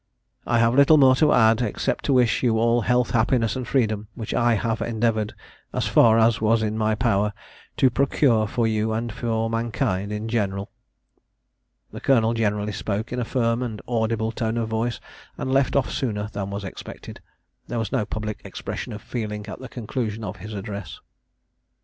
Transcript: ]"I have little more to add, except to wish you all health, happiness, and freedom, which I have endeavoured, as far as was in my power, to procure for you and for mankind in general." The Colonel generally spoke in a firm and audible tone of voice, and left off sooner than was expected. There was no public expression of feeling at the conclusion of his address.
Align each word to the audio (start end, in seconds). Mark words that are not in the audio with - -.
]"I 0.47 0.57
have 0.57 0.73
little 0.73 0.97
more 0.97 1.13
to 1.17 1.31
add, 1.31 1.61
except 1.61 2.05
to 2.05 2.13
wish 2.13 2.41
you 2.41 2.57
all 2.57 2.81
health, 2.81 3.11
happiness, 3.11 3.55
and 3.55 3.67
freedom, 3.67 4.07
which 4.15 4.33
I 4.33 4.55
have 4.55 4.81
endeavoured, 4.81 5.35
as 5.73 5.85
far 5.85 6.17
as 6.17 6.41
was 6.41 6.63
in 6.63 6.75
my 6.75 6.95
power, 6.95 7.33
to 7.77 7.91
procure 7.91 8.47
for 8.47 8.65
you 8.65 8.93
and 8.93 9.11
for 9.11 9.47
mankind 9.47 10.11
in 10.11 10.27
general." 10.27 10.71
The 11.91 12.01
Colonel 12.01 12.33
generally 12.33 12.73
spoke 12.73 13.13
in 13.13 13.19
a 13.19 13.23
firm 13.25 13.61
and 13.61 13.79
audible 13.87 14.31
tone 14.31 14.57
of 14.57 14.69
voice, 14.69 14.99
and 15.37 15.51
left 15.53 15.75
off 15.75 15.91
sooner 15.91 16.29
than 16.33 16.49
was 16.49 16.63
expected. 16.63 17.21
There 17.67 17.77
was 17.77 17.91
no 17.91 18.03
public 18.03 18.41
expression 18.43 18.93
of 18.93 19.03
feeling 19.03 19.45
at 19.45 19.59
the 19.59 19.69
conclusion 19.69 20.23
of 20.23 20.37
his 20.37 20.55
address. 20.55 20.99